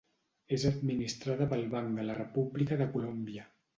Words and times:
És 0.55 0.63
administrada 0.69 1.47
pel 1.53 1.63
Banc 1.75 1.93
de 2.01 2.07
la 2.09 2.17
República 2.21 2.79
de 2.81 2.89
Colòmbia. 2.97 3.47